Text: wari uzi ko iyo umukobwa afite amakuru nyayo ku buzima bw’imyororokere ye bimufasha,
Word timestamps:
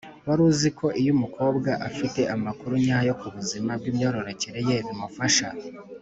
wari 0.27 0.41
uzi 0.49 0.69
ko 0.79 0.87
iyo 1.01 1.11
umukobwa 1.17 1.71
afite 1.89 2.21
amakuru 2.35 2.73
nyayo 2.85 3.11
ku 3.19 3.27
buzima 3.35 3.71
bw’imyororokere 3.79 4.59
ye 4.69 4.77
bimufasha, 4.85 5.47